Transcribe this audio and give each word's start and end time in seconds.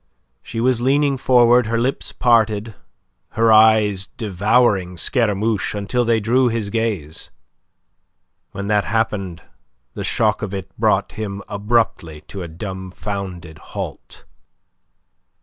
She 0.41 0.59
was 0.59 0.81
leaning 0.81 1.15
forward, 1.15 1.67
her 1.67 1.77
lips 1.77 2.11
parted, 2.11 2.73
her 3.33 3.53
eyes 3.53 4.07
devouring 4.07 4.97
Scaramouche 4.97 5.75
until 5.75 6.05
they 6.05 6.19
drew 6.19 6.47
his 6.47 6.71
gaze. 6.71 7.29
When 8.49 8.65
that 8.65 8.85
happened, 8.85 9.43
the 9.93 10.03
shock 10.03 10.41
of 10.41 10.55
it 10.55 10.75
brought 10.75 11.11
him 11.11 11.43
abruptly 11.47 12.21
to 12.29 12.41
a 12.41 12.47
dumfounded 12.47 13.59
halt. 13.77 14.25